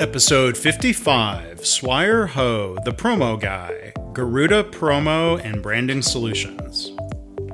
[0.00, 6.90] Episode 55 Swire Ho, the promo guy, Garuda Promo and Branding Solutions.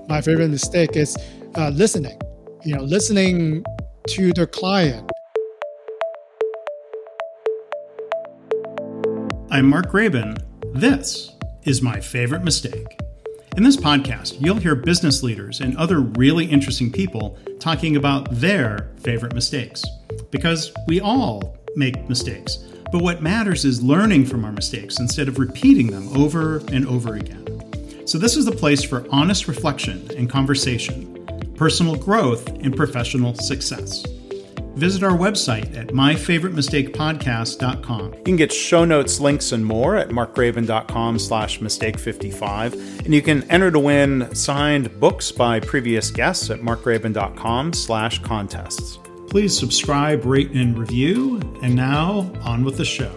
[0.09, 1.19] My favorite mistake is
[1.57, 2.19] uh, listening,
[2.65, 3.63] you know, listening
[4.09, 5.11] to the client.
[9.51, 10.43] I'm Mark Graban.
[10.73, 12.99] This is my favorite mistake.
[13.59, 18.93] In this podcast, you'll hear business leaders and other really interesting people talking about their
[18.97, 19.85] favorite mistakes.
[20.31, 22.59] Because we all make mistakes.
[22.93, 27.15] But what matters is learning from our mistakes instead of repeating them over and over
[27.15, 27.47] again.
[28.07, 31.25] So, this is the place for honest reflection and conversation,
[31.55, 34.05] personal growth, and professional success.
[34.75, 38.15] Visit our website at myfavoritemistakepodcast.com.
[38.15, 43.05] You can get show notes, links, and more at markgraban.com slash mistake55.
[43.05, 48.99] And you can enter to win signed books by previous guests at markgraban.com slash contests.
[49.31, 51.37] Please subscribe, rate, and review.
[51.63, 53.13] And now, on with the show.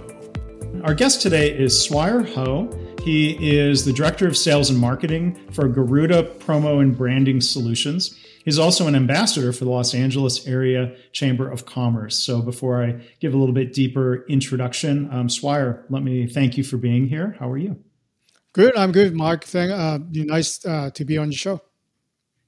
[0.84, 2.70] Our guest today is Swire Ho.
[3.02, 8.15] He is the Director of Sales and Marketing for Garuda Promo and Branding Solutions.
[8.46, 12.15] He's also an ambassador for the Los Angeles Area Chamber of Commerce.
[12.15, 16.63] So, before I give a little bit deeper introduction, um, Swire, let me thank you
[16.63, 17.35] for being here.
[17.40, 17.77] How are you?
[18.54, 18.77] Good.
[18.77, 19.46] I'm good, Mark.
[19.46, 21.59] Thank, uh, nice uh, to be on the show.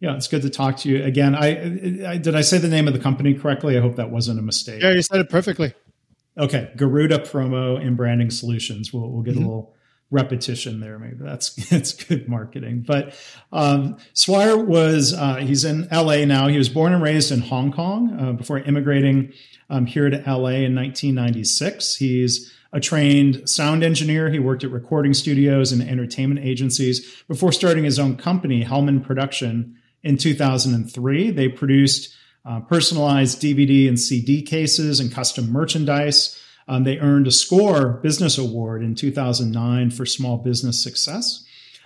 [0.05, 1.33] Yeah, it's good to talk to you again.
[1.33, 3.75] I, I, did I say the name of the company correctly?
[3.75, 4.83] I hope that wasn't a mistake.
[4.83, 5.73] Yeah, you said it perfectly.
[6.37, 8.93] Okay, Garuda Promo and Branding Solutions.
[8.93, 9.45] We'll we'll get mm-hmm.
[9.45, 9.75] a little
[10.11, 10.99] repetition there.
[10.99, 12.83] Maybe that's that's good marketing.
[12.85, 13.19] But
[13.51, 16.23] um, Swire was uh, he's in L.A.
[16.27, 16.49] now.
[16.49, 19.33] He was born and raised in Hong Kong uh, before immigrating
[19.71, 20.65] um, here to L.A.
[20.65, 21.95] in 1996.
[21.95, 24.29] He's a trained sound engineer.
[24.29, 29.79] He worked at recording studios and entertainment agencies before starting his own company, Hellman Production
[30.05, 31.31] in 2003.
[31.31, 36.39] They produced uh, personalized DVD and CD cases and custom merchandise.
[36.67, 41.43] Um, they earned a SCORE Business Award in 2009 for small business success.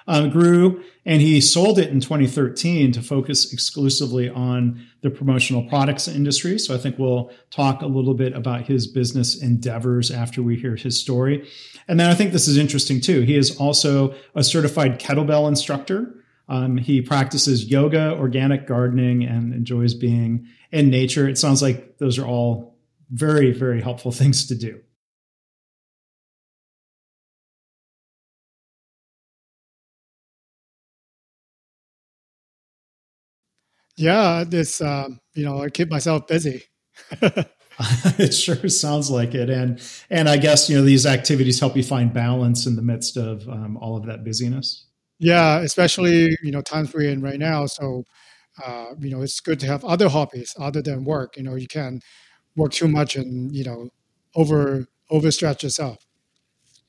[0.08, 6.08] Um, grew and he sold it in 2013 to focus exclusively on the promotional products
[6.08, 6.60] industry.
[6.60, 10.76] So I think we'll talk a little bit about his business endeavors after we hear
[10.76, 11.48] his story.
[11.88, 13.22] And then I think this is interesting too.
[13.22, 16.19] He is also a certified kettlebell instructor.
[16.50, 21.30] Um, he practices yoga, organic gardening, and enjoys being in nature.
[21.30, 22.78] It sounds like those are all
[23.12, 24.82] very, very helpful things to do.
[33.98, 36.64] Yeah, this uh, you know, I keep myself busy.
[38.20, 41.84] it sure sounds like it, and and I guess you know these activities help you
[41.84, 44.86] find balance in the midst of um, all of that busyness.
[45.20, 47.66] Yeah, especially you know times we're in right now.
[47.66, 48.06] So
[48.64, 51.38] uh, you know it's good to have other hobbies other than work.
[51.38, 52.02] You know you can
[52.56, 53.90] work too much and you know
[54.36, 56.06] over overstretch yourself.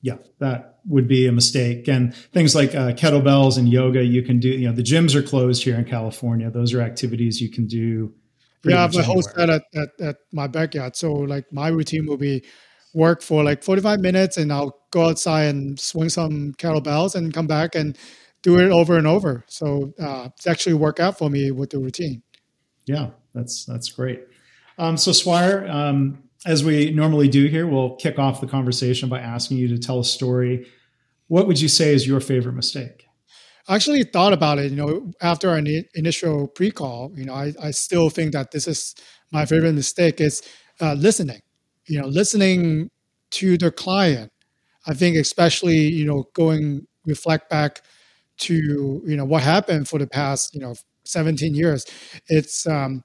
[0.01, 1.87] Yeah, that would be a mistake.
[1.87, 4.49] And things like uh, kettlebells and yoga, you can do.
[4.49, 6.49] You know, the gyms are closed here in California.
[6.49, 8.13] Those are activities you can do.
[8.63, 10.95] Yeah, I have a whole set at, at, at my backyard.
[10.95, 12.43] So like my routine will be
[12.93, 17.47] work for like 45 minutes and I'll go outside and swing some kettlebells and come
[17.47, 17.97] back and
[18.43, 19.43] do it over and over.
[19.47, 22.23] So uh, it's actually work out for me with the routine.
[22.85, 24.23] Yeah, that's that's great.
[24.77, 29.19] Um, so Swire, um, as we normally do here, we'll kick off the conversation by
[29.19, 30.67] asking you to tell a story.
[31.27, 33.05] What would you say is your favorite mistake?
[33.67, 34.71] I actually thought about it.
[34.71, 35.61] You know, after our
[35.93, 38.95] initial pre-call, you know, I, I still think that this is
[39.31, 40.41] my favorite mistake is
[40.81, 41.41] uh, listening.
[41.87, 42.89] You know, listening
[43.31, 44.31] to the client.
[44.87, 47.81] I think especially you know going reflect back
[48.41, 50.75] to you know what happened for the past you know
[51.05, 51.85] 17 years.
[52.27, 53.03] It's um,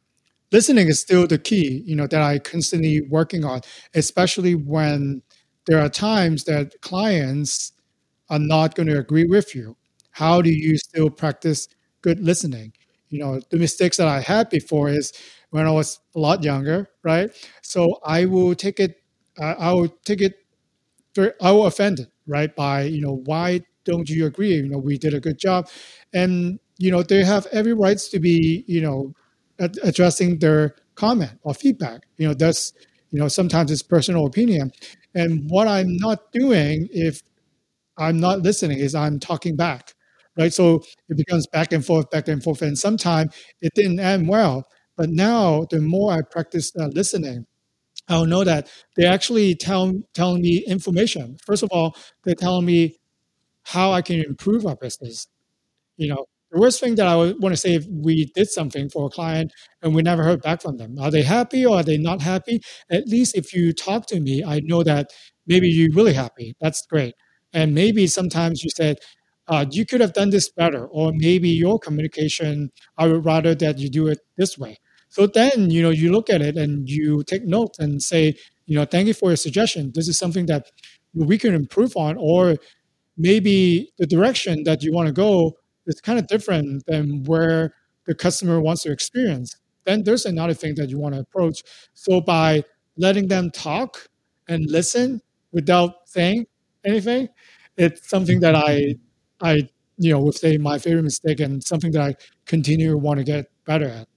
[0.52, 3.60] listening is still the key you know that i constantly working on
[3.94, 5.22] especially when
[5.66, 7.72] there are times that clients
[8.30, 9.76] are not going to agree with you.
[10.12, 11.68] How do you still practice
[12.02, 12.72] good listening?
[13.10, 15.12] You know the mistakes that i had before is
[15.50, 17.30] when i was a lot younger right?
[17.62, 18.96] So i will take it
[19.40, 20.34] uh, i will take it
[21.40, 24.56] i will offend it right by you know why don't you agree?
[24.56, 25.68] You know, we did a good job,
[26.14, 29.14] and you know they have every rights to be you know
[29.60, 32.02] ad- addressing their comment or feedback.
[32.18, 32.74] You know, that's
[33.12, 34.72] you know sometimes it's personal opinion,
[35.14, 37.22] and what I'm not doing if
[37.98, 39.94] I'm not listening is I'm talking back,
[40.38, 40.52] right?
[40.52, 44.66] So it becomes back and forth, back and forth, and sometimes it didn't end well.
[44.96, 47.46] But now, the more I practice uh, listening,
[48.08, 51.38] I'll know that they actually tell telling me information.
[51.46, 52.96] First of all, they're telling me
[53.66, 55.28] how I can improve our business.
[55.96, 58.88] You know, the worst thing that I would want to say if we did something
[58.90, 59.52] for a client
[59.82, 60.98] and we never heard back from them.
[61.00, 62.60] Are they happy or are they not happy?
[62.90, 65.10] At least if you talk to me, I know that
[65.46, 66.54] maybe you're really happy.
[66.60, 67.14] That's great.
[67.52, 68.98] And maybe sometimes you said,
[69.48, 73.78] uh, you could have done this better, or maybe your communication, I would rather that
[73.78, 74.76] you do it this way.
[75.08, 78.34] So then, you know, you look at it and you take notes and say,
[78.66, 79.92] you know, thank you for your suggestion.
[79.94, 80.66] This is something that
[81.14, 82.56] we can improve on, or
[83.16, 87.74] maybe the direction that you want to go is kind of different than where
[88.06, 89.56] the customer wants to experience.
[89.84, 91.62] Then there's another thing that you want to approach.
[91.94, 92.64] So by
[92.96, 94.08] letting them talk
[94.48, 95.20] and listen
[95.52, 96.46] without saying
[96.84, 97.28] anything,
[97.76, 98.96] it's something that I,
[99.40, 99.68] I,
[99.98, 102.14] you know, would say my favorite mistake and something that I
[102.46, 104.08] continue to want to get better at.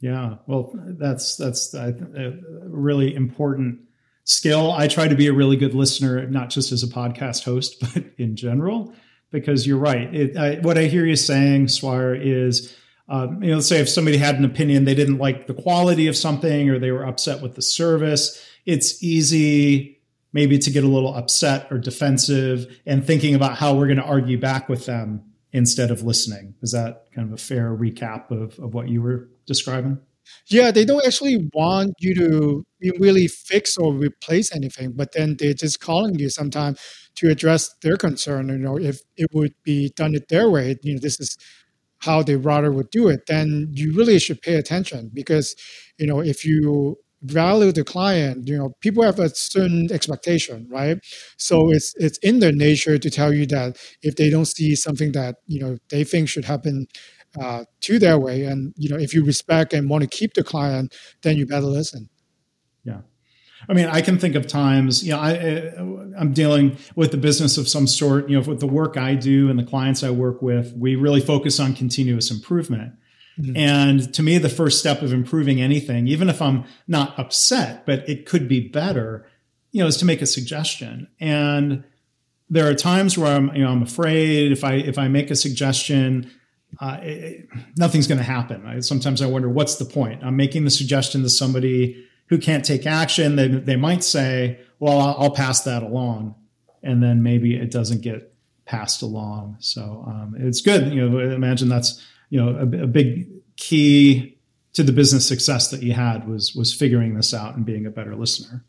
[0.00, 2.30] Yeah, well, that's that's a uh,
[2.64, 3.80] really important
[4.24, 4.72] skill.
[4.72, 8.04] I try to be a really good listener, not just as a podcast host, but
[8.18, 8.94] in general,
[9.30, 10.12] because you're right.
[10.14, 12.74] It, I, what I hear you saying, Swire, is
[13.08, 16.06] um, you know, let's say if somebody had an opinion, they didn't like the quality
[16.06, 18.42] of something, or they were upset with the service.
[18.64, 20.00] It's easy
[20.32, 24.04] maybe to get a little upset or defensive and thinking about how we're going to
[24.04, 25.22] argue back with them
[25.52, 26.54] instead of listening.
[26.60, 30.00] Is that kind of a fair recap of, of what you were describing?
[30.48, 32.64] Yeah, they don't actually want you to
[32.98, 36.76] really fix or replace anything, but then they're just calling you sometime
[37.16, 38.48] to address their concern.
[38.48, 41.36] You know, if it would be done it their way, you know, this is
[42.00, 45.54] how they rather would do it, then you really should pay attention because,
[45.98, 50.98] you know, if you value the client, you know, people have a certain expectation, right?
[51.38, 55.12] So it's it's in their nature to tell you that if they don't see something
[55.12, 56.86] that you know they think should happen
[57.40, 58.44] uh, to their way.
[58.44, 61.66] And you know, if you respect and want to keep the client, then you better
[61.66, 62.08] listen.
[62.84, 63.00] Yeah.
[63.68, 67.56] I mean, I can think of times, you know, I, I'm dealing with the business
[67.56, 70.42] of some sort, you know, with the work I do and the clients I work
[70.42, 72.92] with, we really focus on continuous improvement.
[73.38, 73.56] Mm-hmm.
[73.56, 78.08] And to me, the first step of improving anything, even if I'm not upset, but
[78.08, 79.26] it could be better,
[79.72, 81.08] you know, is to make a suggestion.
[81.18, 81.84] And
[82.50, 85.36] there are times where I'm, you know, I'm afraid if I, if I make a
[85.36, 86.30] suggestion,
[86.80, 88.66] uh, it, nothing's going to happen.
[88.66, 90.22] I, sometimes I wonder what's the point.
[90.24, 93.36] I'm making the suggestion to somebody who can't take action.
[93.36, 96.34] They, they might say, well, I'll, I'll pass that along.
[96.82, 98.34] And then maybe it doesn't get
[98.66, 99.56] passed along.
[99.60, 100.92] So um, it's good.
[100.92, 104.38] You know, imagine that's, you know, a, a big key
[104.72, 107.90] to the business success that you had was, was figuring this out and being a
[107.90, 108.64] better listener.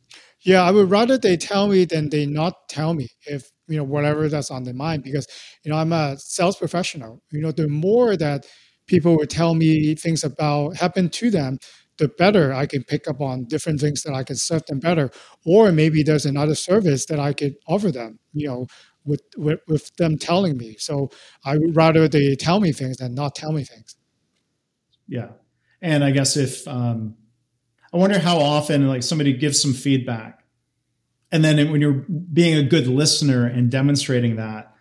[0.46, 3.84] Yeah, I would rather they tell me than they not tell me if you know
[3.84, 5.28] whatever that's on their mind because
[5.64, 7.24] you know I'm a sales professional.
[7.32, 8.46] You know, the more that
[8.88, 11.58] people would tell me things about happen to them,
[11.98, 15.10] the better I can pick up on different things that I can serve them better.
[15.46, 18.20] Or maybe there's another service that I could offer them.
[18.34, 18.68] You know,
[19.04, 20.76] with with, with them telling me.
[20.78, 21.10] So
[21.44, 23.96] I would rather they tell me things than not tell me things.
[25.08, 25.30] Yeah,
[25.82, 27.16] and I guess if um,
[27.96, 30.44] I wonder how often like somebody gives some feedback.
[31.32, 32.04] And then when you're
[32.34, 34.74] being a good listener and demonstrating that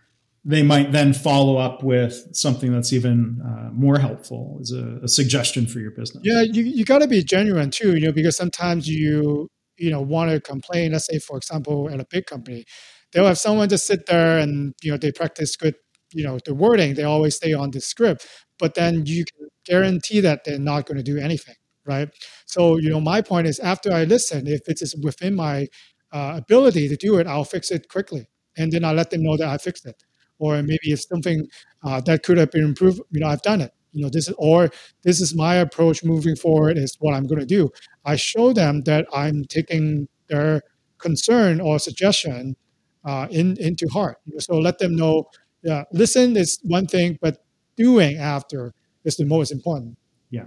[0.44, 5.08] they might then follow up with something that's even uh, more helpful as a, a,
[5.08, 6.22] suggestion for your business.
[6.24, 10.02] Yeah you, you got to be genuine too you know because sometimes you you know
[10.02, 12.64] want to complain let's say for example at a big company.
[13.12, 15.76] They'll have someone just sit there and you know they practice good
[16.12, 18.26] you know the wording they always stay on the script
[18.58, 21.54] but then you can guarantee that they're not going to do anything
[21.86, 22.08] right?
[22.46, 25.68] So, you know, my point is after I listen, if it is within my
[26.12, 28.26] uh, ability to do it, I'll fix it quickly.
[28.56, 30.02] And then I let them know that I fixed it.
[30.38, 31.46] Or maybe it's something
[31.84, 33.72] uh, that could have been improved, you know, I've done it.
[33.92, 34.70] You know, this is, or
[35.02, 37.70] this is my approach moving forward is what I'm going to do.
[38.04, 40.62] I show them that I'm taking their
[40.98, 42.56] concern or suggestion
[43.04, 44.18] uh, in, into heart.
[44.38, 45.30] So let them know,
[45.62, 47.44] yeah, listen is one thing, but
[47.76, 48.74] doing after
[49.04, 49.96] is the most important.
[50.30, 50.46] Yeah.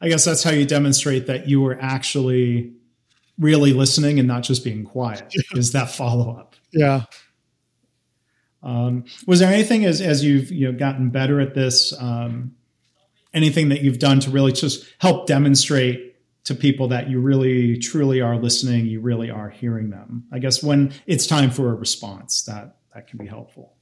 [0.00, 2.72] I guess that's how you demonstrate that you were actually
[3.38, 5.32] really listening and not just being quiet.
[5.54, 6.56] Is that follow up?
[6.72, 7.04] Yeah.
[8.62, 11.92] Um, was there anything as as you've you know gotten better at this?
[11.98, 12.56] Um,
[13.32, 18.20] anything that you've done to really just help demonstrate to people that you really truly
[18.20, 20.24] are listening, you really are hearing them.
[20.32, 23.74] I guess when it's time for a response, that that can be helpful.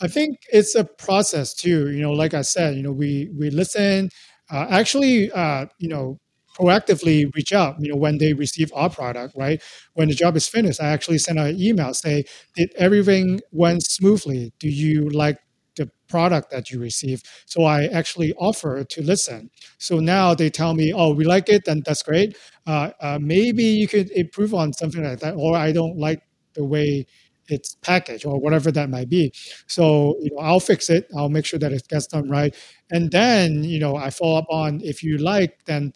[0.00, 1.90] I think it's a process too.
[1.90, 4.10] You know, like I said, you know, we we listen,
[4.50, 6.18] uh, actually, uh, you know,
[6.58, 9.62] proactively reach out, you know, when they receive our product, right?
[9.94, 12.24] When the job is finished, I actually send out an email, say,
[12.56, 14.52] did everything went smoothly?
[14.58, 15.38] Do you like
[15.76, 17.22] the product that you receive?
[17.46, 19.50] So I actually offer to listen.
[19.78, 22.36] So now they tell me, oh, we like it, then that's great.
[22.66, 26.22] Uh, uh, maybe you could improve on something like that, or I don't like
[26.54, 27.06] the way
[27.48, 29.32] its package or whatever that might be.
[29.66, 31.08] So you know, I'll fix it.
[31.16, 32.54] I'll make sure that it gets done right,
[32.90, 35.92] and then you know, I follow up on if you like, then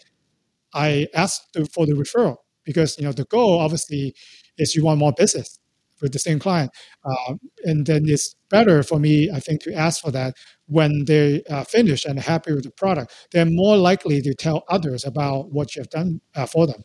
[0.75, 1.43] I ask
[1.73, 4.15] for the referral because you know the goal obviously
[4.59, 5.59] is you want more business
[6.01, 6.71] with the same client,
[7.05, 10.35] uh, and then it's better for me, I think, to ask for that
[10.67, 13.15] when they are finished and happy with the product.
[13.31, 16.83] They're more likely to tell others about what you've done uh, for them.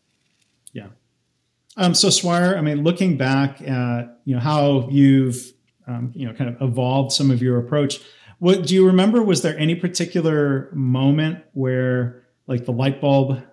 [1.77, 5.53] Um, so Swire, I mean, looking back at you know how you've
[5.85, 7.99] um, you know kind of evolved some of your approach.
[8.39, 9.21] What do you remember?
[9.23, 13.43] Was there any particular moment where like the light bulb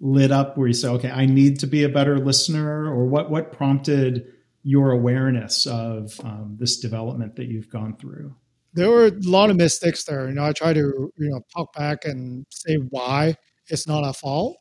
[0.00, 3.30] lit up, where you say, "Okay, I need to be a better listener," or what
[3.30, 4.26] what prompted
[4.62, 8.34] your awareness of um, this development that you've gone through?
[8.72, 10.26] There were a lot of mistakes there.
[10.26, 13.36] You know, I try to you know talk back and say why
[13.68, 14.56] it's not our fault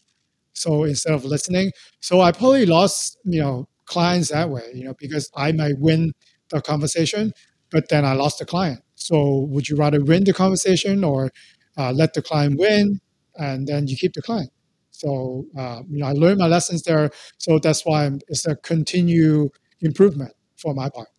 [0.54, 4.96] so instead of listening, so I probably lost you know clients that way, you know,
[5.00, 6.14] because I might win
[6.50, 7.32] the conversation,
[7.72, 8.82] but then I lost the client.
[8.96, 11.32] So would you rather win the conversation or
[11.78, 13.00] uh, let the client win,
[13.36, 14.52] and then you keep the client?
[14.92, 17.10] So uh, you know, I learned my lessons there.
[17.38, 21.10] So that's why it's a continued improvement for my part.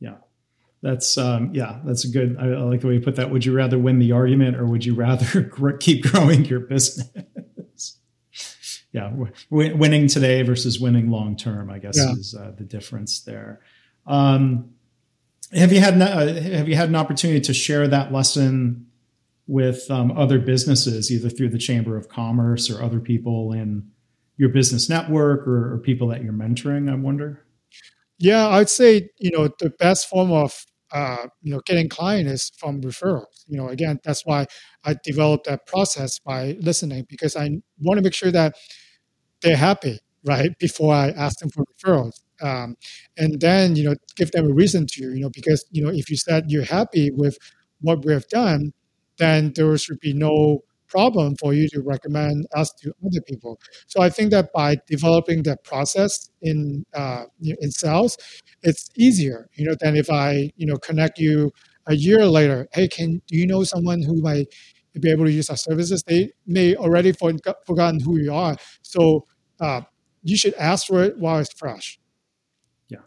[0.00, 0.16] Yeah,
[0.80, 2.36] that's um, yeah, that's a good.
[2.38, 3.30] I, I, like the way you put that.
[3.30, 5.44] Would you rather win the argument or would you rather
[5.80, 7.10] keep growing your business?
[8.92, 9.10] Yeah,
[9.50, 12.12] w- winning today versus winning long term, I guess, yeah.
[12.12, 13.60] is uh, the difference there.
[14.06, 14.70] Um,
[15.54, 18.86] have you had uh, have you had an opportunity to share that lesson
[19.46, 23.90] with um, other businesses, either through the Chamber of Commerce or other people in
[24.36, 26.90] your business network or, or people that you're mentoring?
[26.90, 27.44] I wonder.
[28.18, 32.50] Yeah, I'd say you know the best form of uh, you know getting client is
[32.58, 33.37] from referrals.
[33.48, 34.46] You know, again, that's why
[34.84, 37.50] I developed that process by listening because I
[37.80, 38.54] want to make sure that
[39.42, 40.56] they're happy, right?
[40.58, 42.20] Before I ask them for referrals.
[42.40, 42.76] Um,
[43.16, 46.10] and then, you know, give them a reason to, you know, because, you know, if
[46.10, 47.36] you said you're happy with
[47.80, 48.72] what we have done,
[49.18, 53.60] then there should be no problem for you to recommend us to other people.
[53.86, 58.16] So I think that by developing that process in uh, in sales,
[58.62, 61.52] it's easier, you know, than if I you know connect you
[61.88, 62.68] a year later.
[62.72, 64.46] Hey, can do you know someone who might
[65.00, 66.02] be able to use our services?
[66.06, 68.56] They may already forgotten who you are.
[68.82, 69.26] So
[69.60, 69.82] uh,
[70.22, 71.98] you should ask for it while it's fresh.
[72.88, 72.98] Yeah.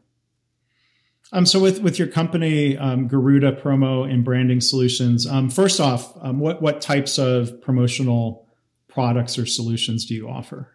[1.31, 6.13] Um, so with with your company, um, Garuda Promo and Branding Solutions, um, first off,
[6.21, 8.47] um, what what types of promotional
[8.87, 10.73] products or solutions do you offer?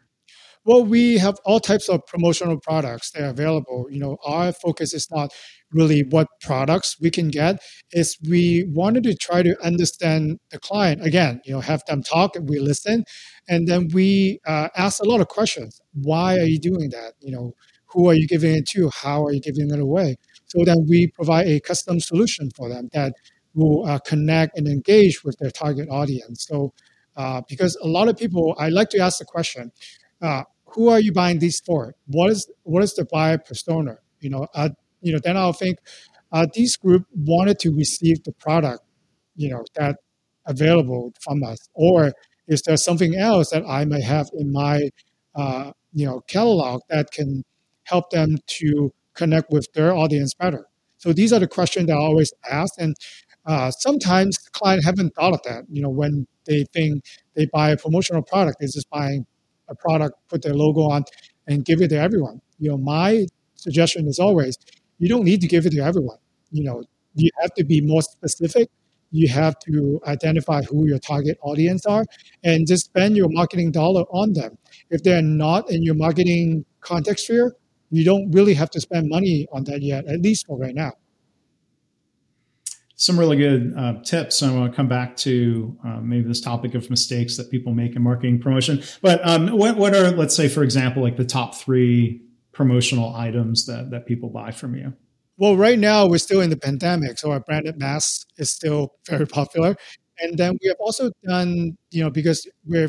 [0.67, 3.87] Well, we have all types of promotional products that are available.
[3.89, 5.31] You know, our focus is not
[5.71, 7.63] really what products we can get.
[7.93, 11.41] Is we wanted to try to understand the client again.
[11.45, 13.05] You know, have them talk, and we listen,
[13.49, 15.81] and then we uh, ask a lot of questions.
[15.95, 17.13] Why are you doing that?
[17.21, 17.53] You know,
[17.91, 18.91] who are you giving it to?
[18.91, 20.17] How are you giving it away?
[20.47, 23.13] So then we provide a custom solution for them that
[23.55, 26.45] will uh, connect and engage with their target audience.
[26.49, 26.73] So.
[27.19, 29.73] Uh, because a lot of people, I like to ask the question,
[30.21, 31.95] uh, who are you buying these for?
[32.07, 33.99] What is what is the buyer persona?
[34.21, 34.71] You know, uh,
[35.01, 35.79] you know, then I'll think
[36.33, 38.83] uh, these group wanted to receive the product,
[39.37, 39.97] you know, that
[40.47, 42.13] available from us, or
[42.49, 44.91] is there something else that I may have in my
[45.35, 47.45] uh, you know catalog that can
[47.85, 50.67] help them to connect with their audience better?
[50.99, 52.95] So these are the questions that I always ask, and
[53.45, 55.65] uh, sometimes clients haven't thought of that.
[55.71, 57.05] You know, when they think
[57.35, 59.27] they buy a promotional product, they're just buying
[59.69, 61.05] a product, put their logo on,
[61.47, 62.41] and give it to everyone.
[62.59, 64.57] You know, my suggestion is always
[64.99, 66.19] you don't need to give it to everyone.
[66.51, 68.69] You know, you have to be more specific.
[69.11, 72.05] You have to identify who your target audience are
[72.43, 74.59] and just spend your marketing dollar on them.
[74.91, 77.55] If they're not in your marketing context sphere,
[77.91, 80.93] you don't really have to spend money on that yet, at least for right now
[82.97, 84.43] some really good uh, tips.
[84.43, 87.95] I want to come back to uh, maybe this topic of mistakes that people make
[87.95, 88.83] in marketing promotion.
[89.03, 92.23] But um, what, what are, let's say, for example, like the top three
[92.53, 94.95] promotional items that, that people buy from you?
[95.37, 99.27] Well, right now we're still in the pandemic, so our branded mask is still very
[99.27, 99.77] popular.
[100.19, 102.89] And then we have also done, you know, because we're,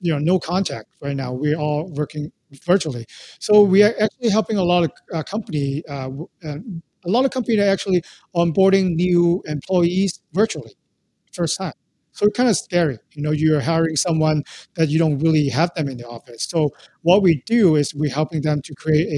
[0.00, 1.32] you know, no contact right now.
[1.32, 2.30] We're all working
[2.66, 3.06] virtually,
[3.38, 6.10] so we are actually helping a lot of uh, company uh,
[7.04, 8.02] a lot of companies are actually
[8.34, 10.74] onboarding new employees virtually
[11.32, 11.72] first time.
[12.12, 12.98] So it's kind of scary.
[13.14, 14.42] You know, you're hiring someone
[14.76, 16.44] that you don't really have them in the office.
[16.44, 16.70] So
[17.02, 19.08] what we do is we're helping them to create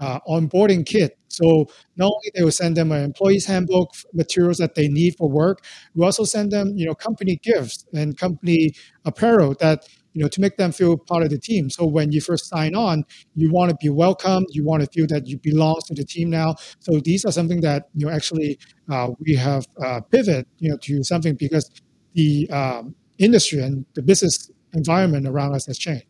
[0.00, 1.18] a uh, onboarding kit.
[1.28, 1.66] So
[1.96, 5.64] not only they will send them an employee's handbook, materials that they need for work,
[5.94, 8.72] we also send them, you know, company gifts and company
[9.04, 9.88] apparel that
[10.18, 11.70] you know, to make them feel part of the team.
[11.70, 13.04] So when you first sign on,
[13.36, 14.48] you want to be welcomed.
[14.50, 16.56] You want to feel that you belong to the team now.
[16.80, 18.58] So these are something that you know actually
[18.90, 21.70] uh, we have uh, pivot you know to something because
[22.14, 26.06] the um, industry and the business environment around us has changed.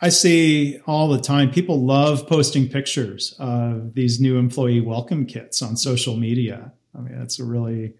[0.00, 5.62] I see all the time people love posting pictures of these new employee welcome kits
[5.62, 6.72] on social media.
[6.92, 7.94] I mean, it's a really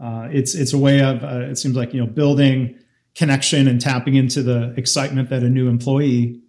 [0.00, 2.76] uh, it's it's a way of uh, it seems like you know building
[3.18, 6.40] connection and tapping into the excitement that a new employee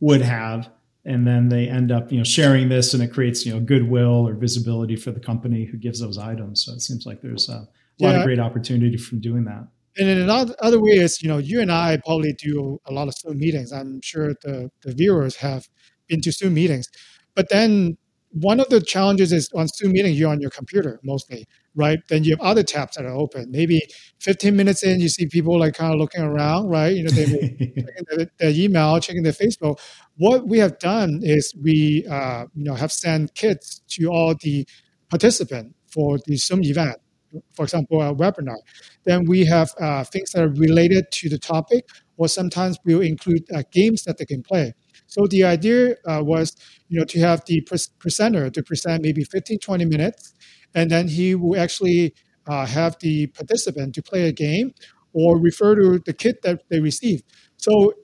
[0.00, 0.68] would have,
[1.04, 4.26] and then they end up you know sharing this, and it creates you know goodwill
[4.28, 6.64] or visibility for the company who gives those items.
[6.64, 7.68] So it seems like there's a
[8.00, 8.10] lot yeah.
[8.18, 9.68] of great opportunity from doing that.
[9.98, 13.06] And in another other way is, you know, you and I probably do a lot
[13.06, 13.72] of Zoom meetings.
[13.72, 15.68] I'm sure the, the viewers have
[16.08, 16.88] been to Zoom meetings.
[17.36, 17.96] But then
[18.32, 21.98] one of the challenges is on Zoom meeting, you're on your computer mostly, right?
[22.08, 23.50] Then you have other tabs that are open.
[23.50, 23.80] Maybe
[24.20, 26.94] 15 minutes in, you see people like kind of looking around, right?
[26.94, 27.24] You know, they
[27.58, 29.78] checking their, their, email, checking their Facebook.
[30.16, 34.66] What we have done is we, uh, you know, have sent kits to all the
[35.10, 36.96] participants for the Zoom event
[37.54, 38.56] for example, a webinar.
[39.04, 43.44] Then we have uh, things that are related to the topic, or sometimes we'll include
[43.54, 44.72] uh, games that they can play.
[45.06, 46.56] So the idea uh, was,
[46.88, 50.34] you know, to have the pre- presenter to present maybe 15, 20 minutes,
[50.76, 52.14] and then he will actually
[52.46, 54.72] uh, have the participant to play a game
[55.14, 57.24] or refer to the kit that they received.
[57.56, 57.94] So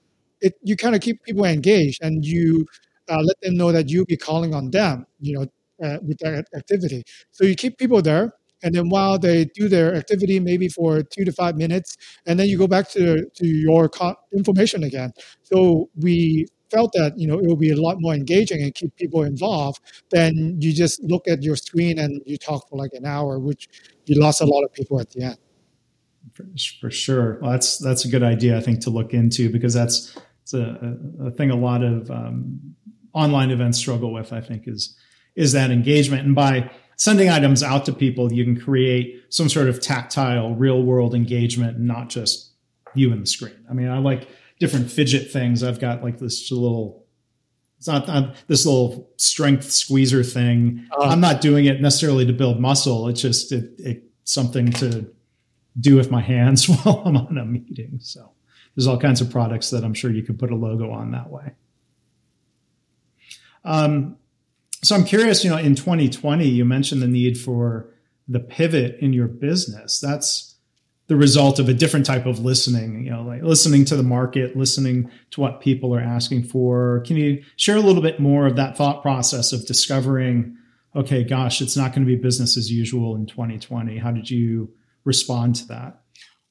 [0.41, 2.67] it, you kind of keep people engaged and you
[3.09, 5.47] uh, let them know that you'll be calling on them, you know,
[5.87, 7.05] uh, with that activity.
[7.33, 11.25] So you keep people there and then while they do their activity maybe for two
[11.25, 13.91] to five minutes and then you go back to, to your
[14.37, 15.12] information again
[15.43, 18.95] so we felt that you know it will be a lot more engaging and keep
[18.97, 23.07] people involved than you just look at your screen and you talk for like an
[23.07, 23.69] hour which
[24.07, 25.38] you lost a lot of people at the end.
[26.33, 26.47] For,
[26.81, 27.38] for sure.
[27.41, 30.97] Well, that's that's a good idea i think to look into because that's it's a,
[31.29, 32.59] a thing a lot of um,
[33.12, 34.97] online events struggle with i think is
[35.35, 36.26] is that engagement.
[36.26, 40.83] And by sending items out to people, you can create some sort of tactile, real
[40.83, 42.52] world engagement, not just
[42.95, 43.64] you and the screen.
[43.71, 44.29] I mean, I like
[44.62, 45.64] different fidget things.
[45.64, 47.04] I've got like this little,
[47.78, 50.87] it's not uh, this little strength squeezer thing.
[50.92, 53.09] Uh, I'm not doing it necessarily to build muscle.
[53.09, 55.12] It's just it, it, something to
[55.81, 57.98] do with my hands while I'm on a meeting.
[58.01, 58.31] So
[58.77, 61.29] there's all kinds of products that I'm sure you could put a logo on that
[61.29, 61.55] way.
[63.64, 64.16] Um,
[64.85, 67.88] so I'm curious, you know, in 2020, you mentioned the need for
[68.29, 69.98] the pivot in your business.
[69.98, 70.52] That's
[71.12, 74.57] the result of a different type of listening, you know, like listening to the market,
[74.57, 77.03] listening to what people are asking for.
[77.07, 80.57] Can you share a little bit more of that thought process of discovering,
[80.96, 83.98] okay, gosh, it's not going to be business as usual in 2020?
[83.98, 84.72] How did you
[85.05, 85.98] respond to that?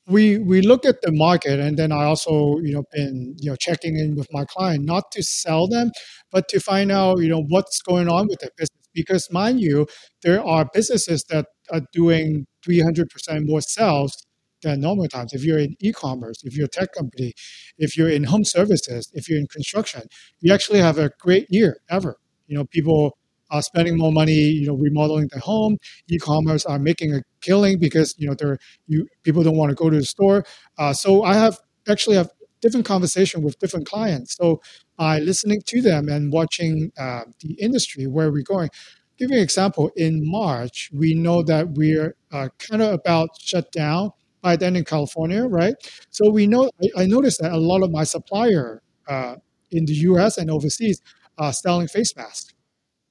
[0.07, 3.55] we we look at the market and then i also you know been you know
[3.55, 5.91] checking in with my client not to sell them
[6.31, 9.85] but to find out you know what's going on with their business because mind you
[10.23, 14.17] there are businesses that are doing 300% more sales
[14.61, 17.33] than normal times if you're in e-commerce if you're a tech company
[17.77, 20.01] if you're in home services if you're in construction
[20.39, 23.17] you actually have a great year ever you know people
[23.51, 25.77] are spending more money, you know, remodeling their home.
[26.09, 29.89] E-commerce are making a killing because you know they're you people don't want to go
[29.89, 30.45] to the store.
[30.77, 32.29] Uh, so I have actually have
[32.61, 34.35] different conversation with different clients.
[34.37, 34.61] So
[34.97, 38.69] by listening to them and watching uh, the industry where we're going.
[39.17, 39.91] Give you an example.
[39.95, 44.85] In March, we know that we're uh, kind of about shut down by then in
[44.85, 45.75] California, right?
[46.09, 49.35] So we know I, I noticed that a lot of my supplier uh,
[49.71, 50.37] in the U.S.
[50.37, 51.01] and overseas
[51.37, 52.53] are selling face masks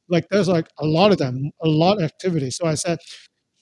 [0.09, 2.51] like there's like a lot of them, a lot of activity.
[2.51, 2.99] So I said,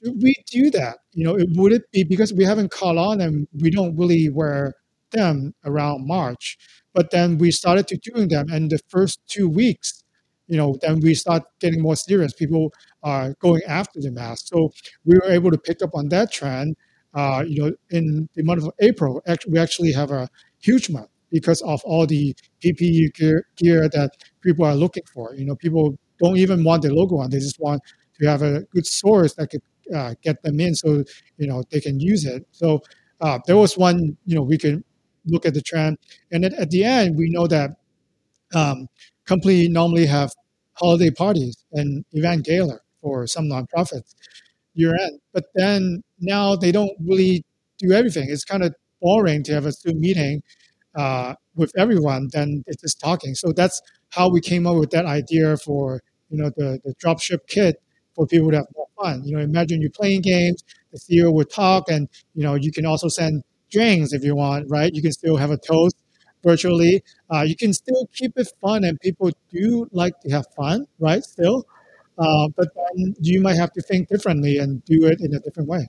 [0.02, 0.98] should we do that?
[1.12, 4.28] You know, it, would it be because we haven't caught on and we don't really
[4.30, 4.74] wear
[5.10, 6.56] them around March,
[6.94, 10.04] but then we started to doing them, and the first two weeks,
[10.48, 12.32] you know, then we start getting more serious.
[12.34, 14.70] People are going after the mask, so
[15.04, 16.76] we were able to pick up on that trend.
[17.14, 20.28] Uh, you know, in the month of April, we actually have a
[20.60, 24.10] huge month because of all the PPE gear, gear that
[24.42, 25.34] people are looking for.
[25.34, 27.30] You know, people don't even want the logo on.
[27.30, 27.82] They just want
[28.20, 29.62] to have a good source that could
[29.94, 31.04] uh, get them in, so
[31.38, 32.46] you know they can use it.
[32.52, 32.82] So
[33.20, 34.16] uh, there was one.
[34.26, 34.84] You know, we can
[35.26, 35.98] look at the trend,
[36.30, 37.70] and then at the end, we know that
[38.54, 38.88] um,
[39.26, 40.32] company normally have
[40.74, 44.14] holiday parties and event gala for some nonprofits
[44.78, 47.44] year end, but then now they don't really
[47.78, 48.28] do everything.
[48.30, 50.42] It's kind of boring to have a Zoom meeting
[50.94, 52.28] uh, with everyone.
[52.32, 53.34] Then it's just talking.
[53.34, 57.40] So that's how we came up with that idea for you know the the dropship
[57.48, 57.76] kit
[58.14, 59.22] for people to have more fun.
[59.24, 60.62] You know, imagine you're playing games,
[60.92, 64.66] the CEO would talk, and you know you can also send drinks if you want,
[64.70, 64.92] right?
[64.94, 65.96] You can still have a toast
[66.42, 67.02] virtually.
[67.32, 71.22] Uh, you can still keep it fun, and people do like to have fun, right?
[71.24, 71.66] Still,
[72.18, 75.68] uh, but then you might have to think differently and do it in a different
[75.68, 75.88] way.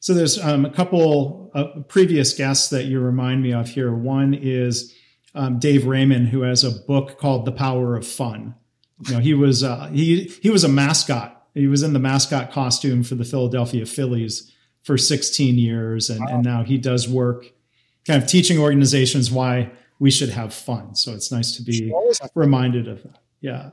[0.00, 3.94] So there's um, a couple uh, previous guests that you remind me of here.
[3.94, 4.94] One is
[5.34, 8.54] um, Dave Raymond, who has a book called The Power of Fun.
[9.08, 11.46] You know, he was uh, he he was a mascot.
[11.54, 16.26] He was in the mascot costume for the Philadelphia Phillies for 16 years, and, wow.
[16.28, 17.46] and now he does work,
[18.06, 20.94] kind of teaching organizations why we should have fun.
[20.94, 21.92] So it's nice to be
[22.34, 23.18] reminded of that.
[23.40, 23.70] Yeah.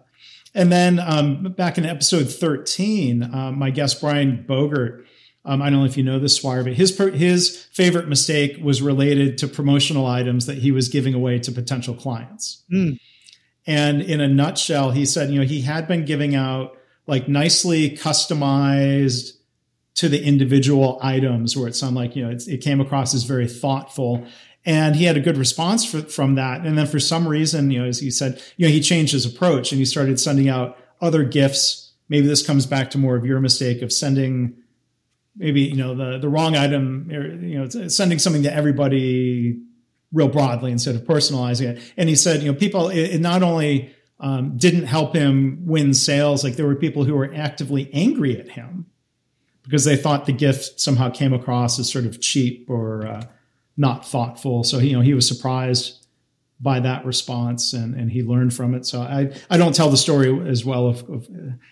[0.53, 5.05] And then um, back in episode 13, uh, my guest Brian Bogert
[5.43, 8.81] um, I don't know if you know this, Swire, but his his favorite mistake was
[8.81, 12.63] related to promotional items that he was giving away to potential clients.
[12.71, 12.99] Mm.
[13.65, 17.91] And in a nutshell, he said, you know, he had been giving out like nicely
[17.91, 19.31] customized
[19.95, 23.23] to the individual items where it sounded like, you know, it, it came across as
[23.23, 24.25] very thoughtful.
[24.65, 26.65] And he had a good response for, from that.
[26.65, 29.25] And then for some reason, you know, as he said, you know, he changed his
[29.25, 31.93] approach and he started sending out other gifts.
[32.09, 34.55] Maybe this comes back to more of your mistake of sending
[35.35, 39.59] maybe you know the the wrong item or, you know sending something to everybody
[40.11, 43.43] real broadly instead of personalizing it and he said you know people it, it not
[43.43, 48.39] only um, didn't help him win sales like there were people who were actively angry
[48.39, 48.85] at him
[49.63, 53.23] because they thought the gift somehow came across as sort of cheap or uh,
[53.81, 56.01] not thoughtful so he, you know he was surprised
[56.61, 58.85] by that response and, and he learned from it.
[58.85, 61.27] So I, I don't tell the story as well of, of,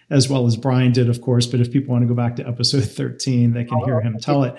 [0.09, 2.47] as well as Brian did, of course, but if people want to go back to
[2.47, 4.55] episode 13, they can oh, hear him tell it.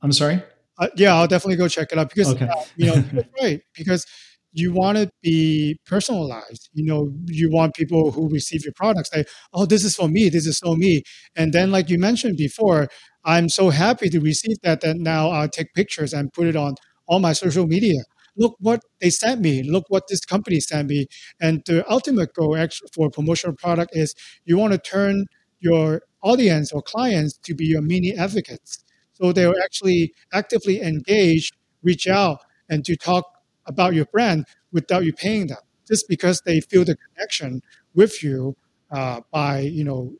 [0.00, 0.42] I'm sorry.
[0.78, 2.46] Uh, yeah, I'll definitely go check it out because okay.
[2.46, 3.04] uh, you know
[3.42, 4.06] right because
[4.52, 6.68] you want to be personalized.
[6.72, 10.28] You know, you want people who receive your products say, "Oh, this is for me.
[10.28, 11.02] This is for me."
[11.34, 12.86] And then, like you mentioned before,
[13.28, 16.74] I'm so happy to receive that that now I'll take pictures and put it on
[17.06, 18.02] all my social media
[18.40, 21.06] look what they sent me, look what this company sent me.
[21.40, 22.56] And the ultimate goal
[22.92, 24.14] for a promotional product is
[24.44, 25.26] you want to turn
[25.58, 28.84] your audience or clients to be your mini advocates.
[29.14, 32.38] So they'll actually actively engage, reach out,
[32.68, 33.24] and to talk
[33.66, 37.60] about your brand without you paying them, just because they feel the connection
[37.94, 38.56] with you
[38.92, 40.14] uh, by you know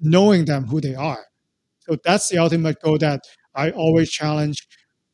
[0.00, 1.26] knowing them who they are.
[1.90, 3.22] So that's the ultimate goal that
[3.54, 4.68] I always challenge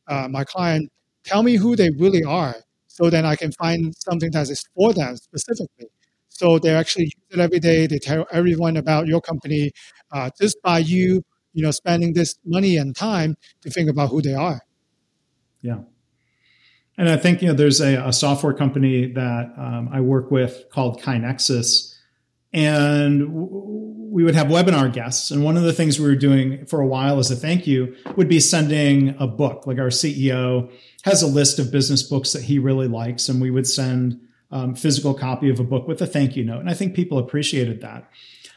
[0.07, 0.91] uh, my client
[1.23, 4.93] tell me who they really are so then I can find something that is for
[4.93, 5.87] them specifically.
[6.29, 7.87] So they actually use it every day.
[7.87, 9.71] They tell everyone about your company
[10.11, 14.21] uh, just by you, you know, spending this money and time to think about who
[14.21, 14.61] they are.
[15.61, 15.79] Yeah.
[16.95, 20.65] And I think, you know, there's a, a software company that um, I work with
[20.71, 21.95] called KaiNexus.
[22.53, 23.86] And
[24.17, 25.29] we would have webinar guests.
[25.29, 27.95] And one of the things we were doing for a while as a thank you
[28.15, 29.67] would be sending a book.
[29.67, 30.71] Like our CEO
[31.03, 34.73] has a list of business books that he really likes, and we would send um,
[34.73, 36.61] physical copy of a book with a thank you note.
[36.61, 38.09] And I think people appreciated that.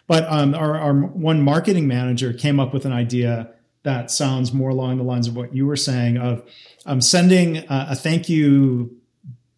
[0.06, 3.50] But um, our, our one marketing manager came up with an idea
[3.82, 6.42] that sounds more along the lines of what you were saying of
[6.86, 8.96] um, sending a, a thank you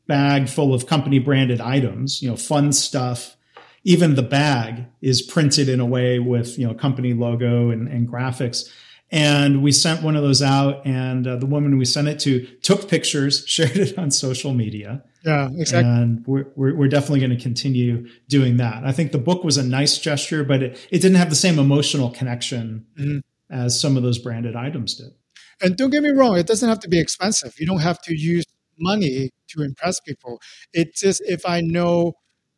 [0.08, 3.36] bag full of company branded items, you know, fun stuff
[3.84, 8.08] even the bag is printed in a way with you know company logo and, and
[8.08, 8.68] graphics.
[9.10, 12.46] And we sent one of those out and uh, the woman we sent it to
[12.62, 15.02] took pictures shared it on social media.
[15.24, 18.84] Yeah exactly and we're, we're, we're definitely going to continue doing that.
[18.84, 21.58] I think the book was a nice gesture but it, it didn't have the same
[21.58, 23.18] emotional connection mm-hmm.
[23.50, 25.12] as some of those branded items did.
[25.60, 27.54] And don't get me wrong it doesn't have to be expensive.
[27.60, 28.44] You don't have to use
[28.78, 30.40] money to impress people.
[30.72, 32.14] It's just if i know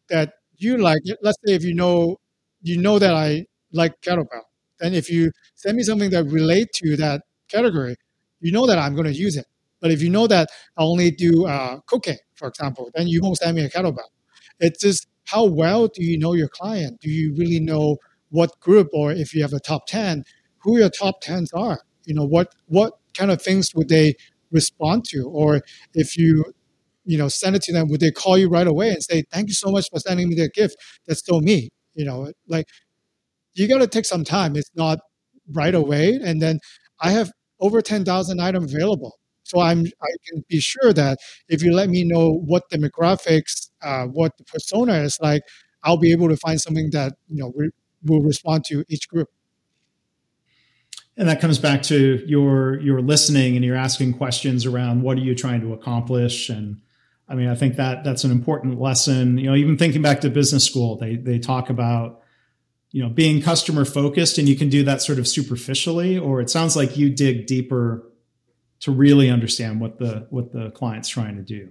[0.08, 2.18] that you like let's say if you know
[2.62, 4.44] you know that I like kettlebell,
[4.80, 7.96] then if you send me something that relate to that category,
[8.40, 9.46] you know that I'm going to use it.
[9.80, 13.36] But if you know that I only do uh, cooking, for example, then you won't
[13.38, 14.08] send me a kettlebell.
[14.60, 17.00] It's just how well do you know your client?
[17.00, 17.98] Do you really know
[18.30, 20.24] what group, or if you have a top ten,
[20.58, 21.80] who your top tens are?
[22.04, 24.14] You know what what kind of things would they
[24.50, 25.62] respond to, or
[25.94, 26.44] if you
[27.04, 29.48] you know, send it to them, would they call you right away and say, "Thank
[29.48, 30.76] you so much for sending me the gift"?
[31.06, 31.70] That's still me.
[31.94, 32.66] You know, like
[33.54, 34.56] you got to take some time.
[34.56, 34.98] It's not
[35.52, 36.18] right away.
[36.22, 36.58] And then
[37.00, 39.12] I have over ten thousand items available,
[39.44, 44.06] so I'm I can be sure that if you let me know what demographics, uh,
[44.06, 45.42] what the persona is like,
[45.82, 47.70] I'll be able to find something that you know re-
[48.04, 49.28] will respond to each group
[51.16, 55.20] and that comes back to your your listening and you're asking questions around what are
[55.22, 56.80] you trying to accomplish and
[57.34, 59.38] I mean, I think that that's an important lesson.
[59.38, 62.22] You know, even thinking back to business school, they they talk about
[62.92, 66.48] you know being customer focused and you can do that sort of superficially or it
[66.48, 68.08] sounds like you dig deeper
[68.80, 71.70] to really understand what the what the client's trying to do.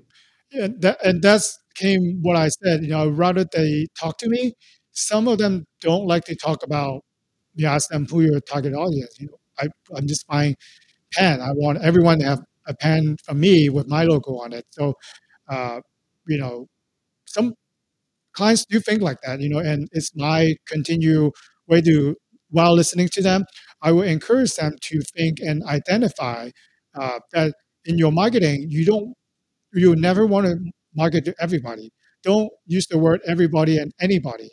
[0.52, 2.84] Yeah that, and that's came what i said.
[2.84, 4.54] You know rather they talk to me
[4.92, 7.04] some of them don't like to talk about
[7.56, 10.56] you ask them who your target audience you know I, i'm just buying
[11.14, 11.42] pen.
[11.42, 14.66] I want everyone to have a pen from me with my logo on it.
[14.72, 14.96] So
[15.50, 15.82] uh,
[16.28, 16.68] you know
[17.28, 17.56] some
[18.34, 21.32] clients do think like that, you know, and it's my continue
[21.68, 22.16] way to
[22.50, 23.46] while listening to them,
[23.82, 26.52] I will encourage them to think and identify
[26.96, 29.14] uh, that in your marketing, you don't,
[29.74, 30.58] you never want to
[30.96, 31.92] market to everybody.
[32.24, 34.52] Don't use the word everybody and anybody.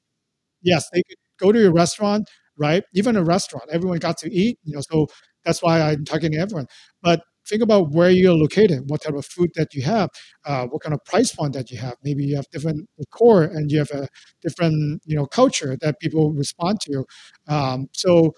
[0.63, 2.85] Yes, they could go to your restaurant, right?
[2.95, 5.07] Even a restaurant, everyone got to eat, you know, so
[5.45, 6.67] that's why I'm talking to everyone.
[7.03, 10.11] But think about where you're located, what type of food that you have,
[10.47, 11.97] uh, what kind of price point that you have.
[12.05, 14.09] Maybe you have different core and you have a
[14.43, 17.05] different you know culture that people respond to.
[17.49, 18.35] Um, so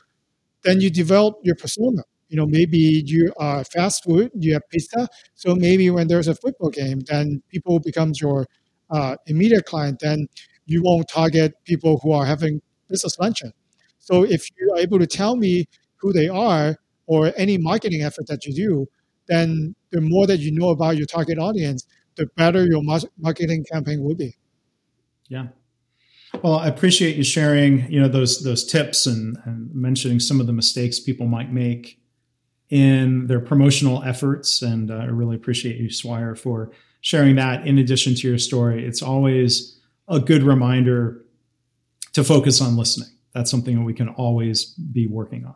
[0.64, 2.02] then you develop your persona.
[2.28, 5.08] You know, maybe you are fast food, you have pizza.
[5.34, 8.46] So maybe when there's a football game, then people becomes your
[8.90, 9.98] uh, immediate client.
[10.00, 10.28] Then
[10.64, 13.52] you won't target people who are having business luncheon.
[13.98, 18.46] So if you're able to tell me who they are or any marketing effort that
[18.46, 18.86] you do,
[19.28, 22.82] then the more that you know about your target audience, the better your
[23.18, 24.36] marketing campaign will be.
[25.28, 25.48] Yeah.
[26.42, 30.46] Well, I appreciate you sharing, you know, those those tips and, and mentioning some of
[30.46, 32.00] the mistakes people might make
[32.70, 34.62] in their promotional efforts.
[34.62, 37.66] And uh, I really appreciate you, Swire, for sharing that.
[37.66, 41.22] In addition to your story, it's always a good reminder
[42.14, 43.10] to focus on listening.
[43.34, 45.54] That's something that we can always be working on.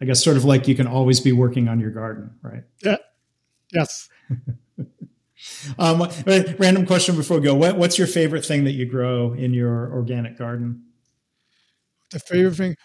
[0.00, 2.64] I guess sort of like you can always be working on your garden, right?
[2.82, 2.96] Yeah.
[3.72, 4.08] Yes.
[5.78, 6.08] um,
[6.58, 7.54] random question before we go.
[7.54, 10.82] What, what's your favorite thing that you grow in your organic garden?
[12.10, 12.76] The favorite thing,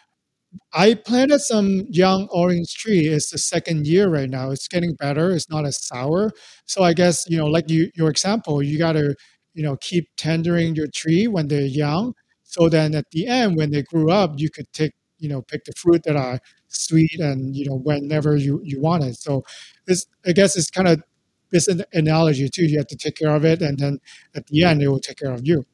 [0.74, 3.08] I planted some young orange tree.
[3.08, 4.52] It's the second year right now.
[4.52, 5.32] It's getting better.
[5.32, 6.32] It's not as sour.
[6.66, 9.16] So I guess you know, like you, your example, you got to
[9.54, 12.14] you know keep tendering your tree when they're young.
[12.44, 15.66] So then at the end, when they grew up, you could take you know pick
[15.66, 16.40] the fruit that are
[16.72, 19.44] sweet and you know whenever you you want it so
[19.88, 21.02] this i guess it's kind of
[21.52, 24.00] this analogy too you have to take care of it and then
[24.36, 25.66] at the end it will take care of you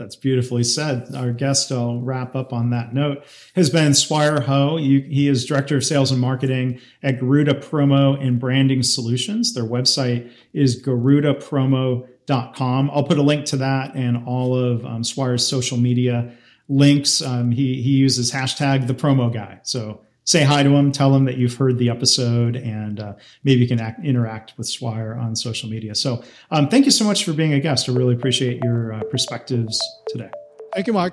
[0.00, 1.14] that's beautifully said.
[1.14, 3.22] Our guest, I'll wrap up on that note,
[3.54, 4.78] has been Swire Ho.
[4.78, 9.52] he is Director of Sales and Marketing at Garuda Promo and Branding Solutions.
[9.52, 12.90] Their website is garudapromo.com.
[12.94, 16.34] I'll put a link to that and all of um, Swire's social media
[16.70, 17.20] links.
[17.20, 19.60] Um, he he uses hashtag the promo guy.
[19.64, 23.60] So say hi to him, tell him that you've heard the episode, and uh, maybe
[23.60, 25.94] you can act, interact with Swire on social media.
[25.94, 27.88] So um, thank you so much for being a guest.
[27.88, 29.78] I really appreciate your uh, perspectives
[30.08, 30.30] today.
[30.72, 31.12] Thank you, Mark.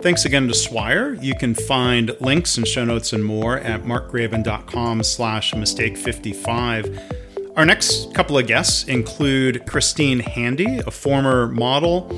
[0.00, 1.12] Thanks again to Swire.
[1.14, 7.18] You can find links and show notes and more at markgraban.com slash mistake55.
[7.56, 12.08] Our next couple of guests include Christine Handy, a former model,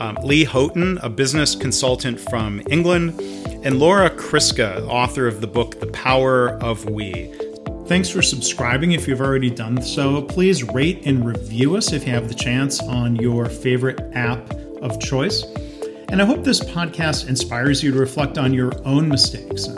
[0.00, 3.20] um, Lee Houghton, a business consultant from England,
[3.62, 7.32] and Laura Kriska, author of the book The Power of We.
[7.86, 10.22] Thanks for subscribing if you've already done so.
[10.22, 14.98] Please rate and review us if you have the chance on your favorite app of
[15.00, 15.44] choice.
[16.08, 19.68] And I hope this podcast inspires you to reflect on your own mistakes,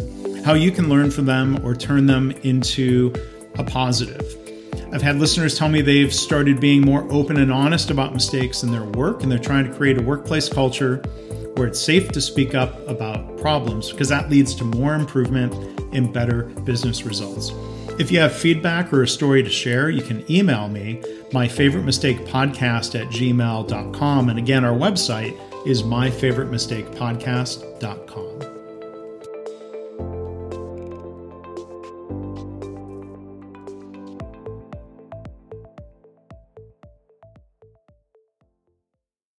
[0.44, 3.12] how you can learn from them or turn them into
[3.58, 4.41] a positive.
[4.92, 8.70] I've had listeners tell me they've started being more open and honest about mistakes in
[8.70, 10.96] their work, and they're trying to create a workplace culture
[11.54, 15.54] where it's safe to speak up about problems because that leads to more improvement
[15.94, 17.52] and better business results.
[17.98, 21.02] If you have feedback or a story to share, you can email me,
[21.32, 24.28] my favorite mistake podcast at gmail.com.
[24.28, 28.41] And again, our website is myfavoritemistakepodcast.com.